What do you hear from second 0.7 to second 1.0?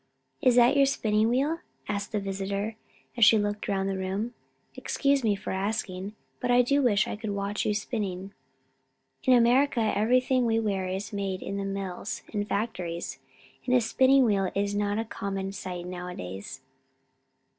your